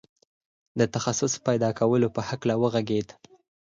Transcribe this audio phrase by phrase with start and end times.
[0.79, 3.07] د تخصص پيدا کولو په هکله وغږېد.